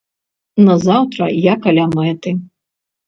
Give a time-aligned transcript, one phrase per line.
[0.69, 2.35] Назаўтра я каля мэты.